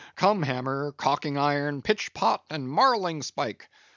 Come 0.15 0.41
hammer, 0.41 0.93
caulking 0.93 1.37
iron, 1.37 1.83
pitch 1.83 2.11
pot, 2.15 2.43
and 2.49 2.67
marling 2.67 3.21
spike! 3.21 3.69